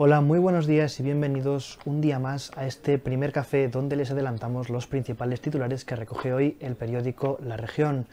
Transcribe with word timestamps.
Hola, 0.00 0.20
muy 0.20 0.38
buenos 0.38 0.68
días 0.68 1.00
y 1.00 1.02
bienvenidos 1.02 1.80
un 1.84 2.00
día 2.00 2.20
más 2.20 2.52
a 2.54 2.68
este 2.68 2.98
primer 2.98 3.32
café 3.32 3.66
donde 3.66 3.96
les 3.96 4.12
adelantamos 4.12 4.70
los 4.70 4.86
principales 4.86 5.40
titulares 5.40 5.84
que 5.84 5.96
recoge 5.96 6.32
hoy 6.32 6.56
el 6.60 6.76
periódico 6.76 7.36
La 7.42 7.56
Región. 7.56 8.06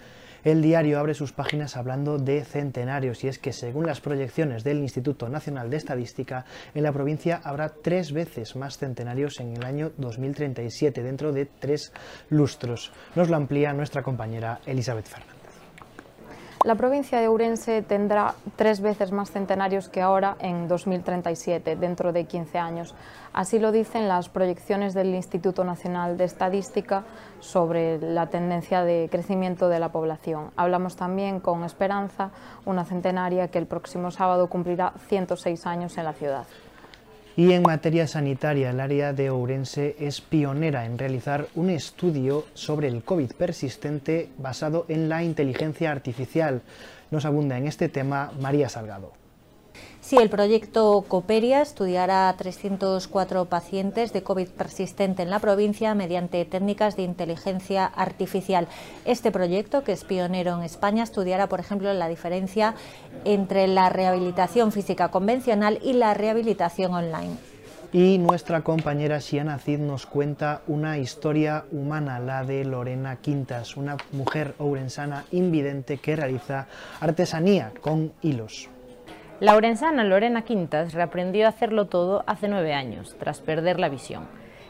El 0.43 0.63
diario 0.63 0.97
abre 0.97 1.13
sus 1.13 1.31
páginas 1.31 1.77
hablando 1.77 2.17
de 2.17 2.43
centenarios 2.43 3.23
y 3.23 3.27
es 3.27 3.37
que 3.37 3.53
según 3.53 3.85
las 3.85 4.01
proyecciones 4.01 4.63
del 4.63 4.79
Instituto 4.79 5.29
Nacional 5.29 5.69
de 5.69 5.77
Estadística, 5.77 6.45
en 6.73 6.81
la 6.81 6.91
provincia 6.91 7.39
habrá 7.43 7.69
tres 7.69 8.13
veces 8.13 8.55
más 8.55 8.79
centenarios 8.79 9.39
en 9.39 9.55
el 9.55 9.63
año 9.63 9.91
2037, 9.97 11.03
dentro 11.03 11.33
de 11.33 11.45
tres 11.45 11.93
lustros. 12.31 12.93
Nos 13.13 13.29
lo 13.29 13.35
amplía 13.35 13.73
nuestra 13.73 14.01
compañera 14.01 14.59
Elizabeth 14.65 15.05
Fernández. 15.05 15.34
La 16.65 16.73
provincia 16.73 17.19
de 17.19 17.27
Ourense 17.27 17.83
tendrá 17.83 18.33
tres 18.55 18.81
veces 18.81 19.11
más 19.11 19.29
centenarios 19.29 19.87
que 19.87 20.01
ahora 20.01 20.35
en 20.39 20.67
2037, 20.67 21.75
dentro 21.75 22.11
de 22.11 22.23
15 22.25 22.57
años. 22.57 22.95
Así 23.33 23.59
lo 23.59 23.71
dicen 23.71 24.07
las 24.07 24.29
proyecciones 24.29 24.95
del 24.95 25.13
Instituto 25.13 25.63
Nacional 25.63 26.17
de 26.17 26.23
Estadística 26.23 27.03
sobre 27.39 27.99
la 27.99 28.31
tendencia 28.31 28.83
de 28.83 29.09
crecimiento 29.11 29.69
de 29.69 29.77
la 29.77 29.91
población. 29.91 30.49
Hablamos 30.55 30.95
también 30.95 31.39
con 31.39 31.63
Esperanza, 31.63 32.31
una 32.65 32.83
centenaria 32.83 33.49
que 33.49 33.59
el 33.59 33.67
próximo 33.67 34.09
sábado 34.09 34.49
cumplirá 34.49 34.93
106 35.07 35.67
años 35.67 35.95
en 35.99 36.05
la 36.05 36.13
ciudad. 36.13 36.47
Y 37.37 37.51
en 37.51 37.63
materia 37.63 38.07
sanitaria, 38.07 38.69
el 38.69 38.79
área 38.79 39.11
de 39.11 39.29
Ourense 39.29 39.97
es 39.99 40.21
pionera 40.21 40.85
en 40.85 40.97
realizar 40.97 41.47
un 41.53 41.69
estudio 41.69 42.45
sobre 42.53 42.87
el 42.87 43.03
COVID 43.03 43.33
persistente 43.33 44.29
basado 44.37 44.85
en 44.87 45.09
la 45.09 45.21
inteligencia 45.21 45.91
artificial. 45.91 46.61
Nos 47.11 47.25
abunda 47.25 47.57
en 47.57 47.67
este 47.67 47.89
tema 47.89 48.31
María 48.39 48.69
Salgado. 48.69 49.24
Sí, 50.05 50.17
el 50.17 50.29
proyecto 50.29 51.03
Coperia 51.07 51.63
estudiará 51.63 52.29
a 52.29 52.37
304 52.37 53.45
pacientes 53.45 54.13
de 54.13 54.21
COVID 54.21 54.49
persistente 54.49 55.23
en 55.23 55.31
la 55.31 55.39
provincia 55.39 55.95
mediante 55.95 56.45
técnicas 56.45 56.95
de 56.95 57.01
inteligencia 57.01 57.87
artificial. 57.87 58.67
Este 59.05 59.31
proyecto, 59.31 59.83
que 59.83 59.93
es 59.93 60.03
pionero 60.03 60.57
en 60.57 60.61
España, 60.61 61.01
estudiará, 61.01 61.49
por 61.49 61.59
ejemplo, 61.59 61.91
la 61.91 62.07
diferencia 62.07 62.75
entre 63.23 63.65
la 63.65 63.89
rehabilitación 63.89 64.71
física 64.71 65.09
convencional 65.09 65.79
y 65.81 65.93
la 65.93 66.13
rehabilitación 66.13 66.93
online. 66.93 67.37
Y 67.91 68.19
nuestra 68.19 68.61
compañera 68.61 69.19
Siana 69.21 69.57
Cid 69.57 69.79
nos 69.79 70.05
cuenta 70.05 70.61
una 70.67 70.99
historia 70.99 71.65
humana, 71.71 72.19
la 72.19 72.43
de 72.43 72.63
Lorena 72.63 73.15
Quintas, 73.15 73.75
una 73.75 73.97
mujer 74.11 74.53
ourensana 74.59 75.25
invidente 75.31 75.97
que 75.97 76.15
realiza 76.15 76.67
artesanía 76.99 77.71
con 77.81 78.13
hilos. 78.21 78.69
La 79.41 79.57
orensana 79.57 80.05
Lorena 80.05 80.43
Quintas 80.43 80.93
reaprendió 80.93 81.45
a 81.45 81.49
hacerlo 81.49 81.87
todo 81.87 82.23
hace 82.25 82.47
nueve 82.47 82.73
años, 82.73 83.17
tras 83.19 83.41
perder 83.41 83.81
la 83.81 83.89
visión. 83.89 84.23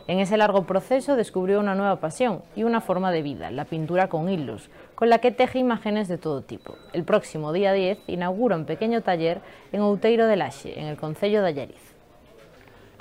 En 0.08 0.18
ese 0.18 0.38
largo 0.38 0.64
proceso 0.64 1.16
descubrió 1.16 1.60
una 1.60 1.76
nueva 1.76 2.00
pasión 2.00 2.42
y 2.56 2.64
una 2.64 2.82
forma 2.82 3.12
de 3.12 3.22
vida, 3.22 3.52
la 3.52 3.66
pintura 3.66 4.10
con 4.10 4.28
hilos, 4.28 4.72
con 4.96 5.10
la 5.10 5.20
que 5.20 5.30
teje 5.30 5.60
imágenes 5.60 6.08
de 6.08 6.18
todo 6.18 6.42
tipo. 6.42 6.78
El 6.94 7.04
próximo 7.04 7.54
día 7.54 7.74
10 7.74 8.00
inaugura 8.08 8.56
un 8.56 8.66
pequeño 8.66 9.02
taller 9.02 9.40
en 9.72 9.82
Outeiro 9.82 10.26
de 10.26 10.36
Laxe, 10.36 10.80
en 10.80 10.88
el 10.88 10.98
concello 10.98 11.44
de 11.44 11.50
Allariz. 11.50 11.94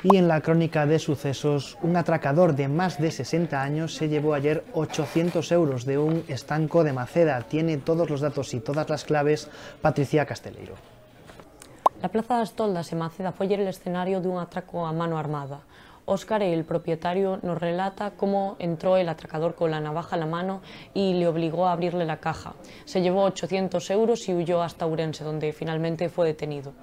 Y 0.03 0.19
en 0.19 0.29
la 0.29 0.43
crónica 0.43 0.85
de 0.85 0.99
sucesos, 0.99 1.79
un 1.81 1.97
atracador 1.97 2.55
de 2.55 2.69
más 2.69 3.01
de 3.01 3.11
60 3.11 3.63
años 3.63 3.95
se 3.95 4.11
llevó 4.11 4.35
ayer 4.35 4.65
800 4.75 5.51
euros 5.51 5.87
de 5.87 5.97
un 5.97 6.25
estanco 6.29 6.85
de 6.85 6.93
Maceda. 6.93 7.41
Tiene 7.41 7.79
todos 7.79 8.11
los 8.11 8.21
datos 8.21 8.53
y 8.53 8.61
todas 8.61 8.91
las 8.91 9.05
claves 9.05 9.49
Patricia 9.81 10.27
Casteleiro. 10.27 10.94
La 12.05 12.11
Plaza 12.11 12.37
das 12.37 12.53
Toldas 12.53 12.93
en 12.93 12.99
Maceda 13.01 13.33
foi 13.33 13.49
el 13.57 13.65
escenario 13.65 14.21
dun 14.21 14.37
atraco 14.37 14.85
a 14.85 14.93
mano 14.93 15.17
armada. 15.17 15.65
Óscar, 16.05 16.43
el 16.43 16.69
propietario, 16.69 17.41
nos 17.41 17.57
relata 17.57 18.13
cómo 18.13 18.57
entró 18.59 18.99
el 18.99 19.09
atracador 19.09 19.55
con 19.55 19.71
la 19.71 19.81
navaja 19.81 20.17
en 20.17 20.21
la 20.21 20.27
mano 20.27 20.61
y 20.93 21.15
le 21.15 21.27
obligó 21.27 21.65
a 21.65 21.73
abrirle 21.73 22.05
la 22.05 22.21
caja. 22.21 22.53
Se 22.85 23.01
llevó 23.01 23.23
800 23.25 23.89
euros 23.89 24.29
y 24.29 24.35
huyó 24.35 24.61
hasta 24.61 24.87
Urense, 24.87 25.25
donde 25.25 25.55
finalmente 25.55 26.11
fue 26.11 26.27
detenido. 26.27 26.75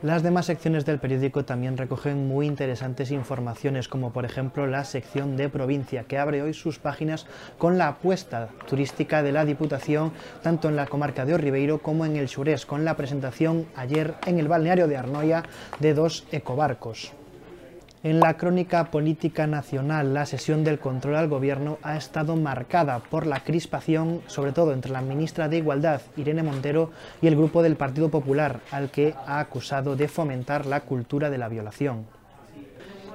Las 0.00 0.22
demás 0.22 0.46
secciones 0.46 0.86
del 0.86 1.00
periódico 1.00 1.44
también 1.44 1.76
recogen 1.76 2.28
muy 2.28 2.46
interesantes 2.46 3.10
informaciones, 3.10 3.88
como 3.88 4.12
por 4.12 4.24
ejemplo 4.24 4.68
la 4.68 4.84
sección 4.84 5.36
de 5.36 5.48
provincia, 5.48 6.04
que 6.04 6.18
abre 6.18 6.40
hoy 6.40 6.54
sus 6.54 6.78
páginas 6.78 7.26
con 7.58 7.78
la 7.78 7.88
apuesta 7.88 8.48
turística 8.68 9.24
de 9.24 9.32
la 9.32 9.44
Diputación, 9.44 10.12
tanto 10.40 10.68
en 10.68 10.76
la 10.76 10.86
comarca 10.86 11.24
de 11.24 11.34
Orribeiro 11.34 11.78
como 11.78 12.06
en 12.06 12.14
el 12.14 12.28
Surés, 12.28 12.64
con 12.64 12.84
la 12.84 12.96
presentación 12.96 13.66
ayer 13.74 14.14
en 14.24 14.38
el 14.38 14.46
balneario 14.46 14.86
de 14.86 14.96
Arnoia 14.96 15.42
de 15.80 15.94
dos 15.94 16.28
ecobarcos. 16.30 17.17
En 18.04 18.20
la 18.20 18.36
crónica 18.36 18.92
política 18.92 19.48
nacional, 19.48 20.14
la 20.14 20.24
sesión 20.24 20.62
del 20.62 20.78
control 20.78 21.16
al 21.16 21.26
gobierno 21.26 21.78
ha 21.82 21.96
estado 21.96 22.36
marcada 22.36 23.00
por 23.00 23.26
la 23.26 23.40
crispación, 23.40 24.22
sobre 24.28 24.52
todo 24.52 24.72
entre 24.72 24.92
la 24.92 25.00
ministra 25.00 25.48
de 25.48 25.56
Igualdad, 25.56 26.00
Irene 26.16 26.44
Montero, 26.44 26.92
y 27.20 27.26
el 27.26 27.34
grupo 27.34 27.60
del 27.60 27.74
Partido 27.74 28.08
Popular, 28.08 28.60
al 28.70 28.92
que 28.92 29.14
ha 29.26 29.40
acusado 29.40 29.96
de 29.96 30.06
fomentar 30.06 30.64
la 30.64 30.82
cultura 30.82 31.28
de 31.28 31.38
la 31.38 31.48
violación. 31.48 32.17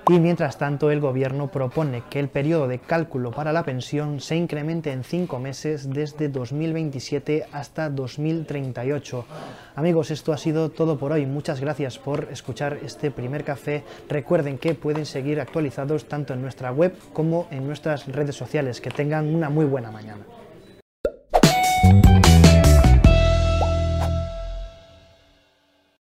Y 0.10 0.20
mientras 0.20 0.58
tanto, 0.58 0.92
el 0.92 1.00
Gobierno 1.00 1.48
propone 1.48 2.04
que 2.10 2.20
el 2.20 2.28
periodo 2.28 2.68
de 2.68 2.80
cálculo 2.80 3.32
para 3.32 3.54
la 3.54 3.64
pensión 3.64 4.20
se 4.20 4.36
incremente 4.36 4.92
en 4.92 5.06
cinco 5.06 5.40
meses 5.40 5.90
desde 5.90 6.28
2027 6.28 7.46
hasta 7.54 7.90
2038. 7.90 9.26
Amigos, 9.76 10.12
esto 10.12 10.34
ha 10.34 10.38
sido 10.38 10.70
todo 10.70 10.98
por 10.98 11.14
hoy. 11.14 11.26
Muchas 11.26 11.62
gracias 11.62 12.00
por 12.00 12.28
escuchar 12.32 12.80
este 12.84 13.12
primer 13.12 13.46
café. 13.46 13.86
Recuerden 14.10 14.58
que 14.58 14.76
pueden 14.76 15.06
seguir 15.06 15.40
actualizados 15.40 16.04
tanto 16.06 16.34
en 16.34 16.42
nuestra 16.42 16.74
web 16.74 16.98
como 17.14 17.48
en 17.50 17.66
nuestras 17.66 18.06
redes 18.06 18.36
sociales. 18.36 18.82
Que 18.82 18.92
tengan 18.92 19.34
una 19.34 19.50
muy 19.50 19.64
buena 19.64 19.90
mañana. 19.90 20.26